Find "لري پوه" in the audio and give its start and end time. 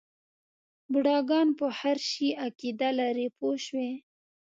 2.99-3.55